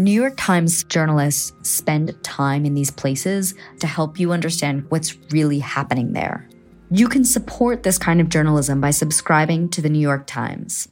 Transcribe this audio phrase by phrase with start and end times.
[0.00, 5.58] New York Times journalists spend time in these places to help you understand what's really
[5.58, 6.48] happening there.
[6.90, 10.88] You can support this kind of journalism by subscribing to the New York Times.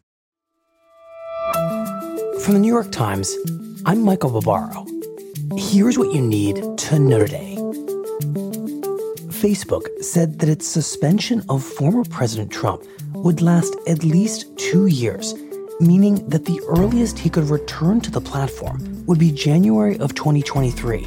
[2.42, 3.34] From the New York Times,
[3.86, 4.86] I'm Michael Barbaro.
[5.56, 7.56] Here's what you need to know today.
[9.40, 15.32] Facebook said that its suspension of former President Trump would last at least two years
[15.80, 21.06] meaning that the earliest he could return to the platform would be January of 2023,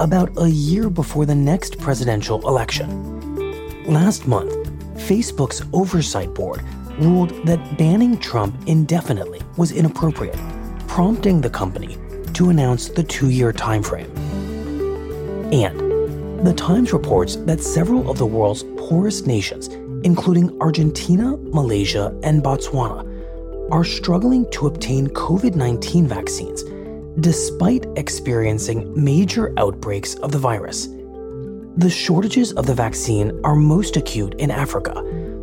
[0.00, 3.84] about a year before the next presidential election.
[3.86, 4.52] Last month,
[4.94, 6.62] Facebook's oversight board
[6.98, 10.38] ruled that banning Trump indefinitely was inappropriate,
[10.86, 11.96] prompting the company
[12.34, 14.10] to announce the two year timeframe.
[15.52, 19.68] And the Times reports that several of the world's poorest nations,
[20.04, 23.13] including Argentina, Malaysia, and Botswana,
[23.70, 26.64] are struggling to obtain COVID 19 vaccines
[27.20, 30.88] despite experiencing major outbreaks of the virus.
[31.76, 35.00] The shortages of the vaccine are most acute in Africa,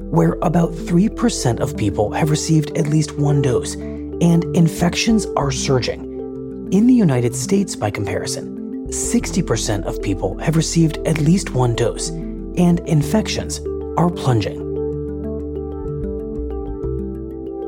[0.09, 6.69] where about 3% of people have received at least one dose, and infections are surging.
[6.72, 12.09] In the United States, by comparison, 60% of people have received at least one dose,
[12.09, 13.59] and infections
[13.97, 14.70] are plunging.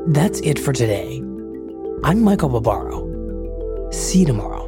[0.08, 1.22] That's it for today.
[2.04, 3.90] I'm Michael Barbaro.
[3.90, 4.63] See you tomorrow.